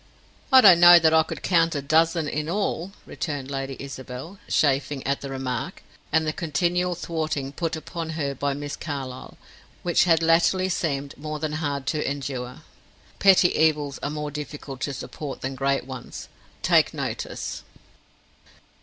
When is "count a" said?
1.43-1.81